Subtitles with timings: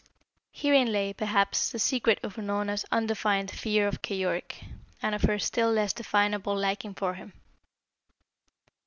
[0.51, 4.55] Herein lay, perhaps, the secret of Unorna's undefined fear of Keyork
[4.99, 7.33] and of her still less definable liking for him.